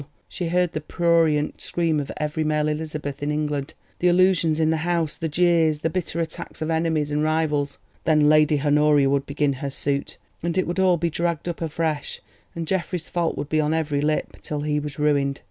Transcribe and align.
She 0.27 0.47
heard 0.47 0.73
the 0.73 0.81
prurient 0.81 1.61
scream 1.61 1.99
of 1.99 2.11
every 2.17 2.43
male 2.43 2.67
Elizabeth 2.67 3.21
in 3.21 3.29
England; 3.29 3.75
the 3.99 4.07
allusions 4.07 4.59
in 4.59 4.71
the 4.71 4.77
House—the 4.77 5.29
jeers, 5.29 5.81
the 5.81 5.91
bitter 5.91 6.19
attacks 6.19 6.59
of 6.59 6.71
enemies 6.71 7.11
and 7.11 7.21
rivals. 7.21 7.77
Then 8.05 8.27
Lady 8.27 8.59
Honoria 8.61 9.11
would 9.11 9.27
begin 9.27 9.53
her 9.61 9.69
suit, 9.69 10.17
and 10.41 10.57
it 10.57 10.65
would 10.65 10.79
all 10.79 10.97
be 10.97 11.11
dragged 11.11 11.47
up 11.47 11.61
afresh, 11.61 12.19
and 12.55 12.67
Geoffrey's 12.67 13.09
fault 13.09 13.37
would 13.37 13.49
be 13.49 13.61
on 13.61 13.75
every 13.75 14.01
lip, 14.01 14.37
till 14.41 14.61
he 14.61 14.79
was 14.79 14.97
ruined. 14.97 15.39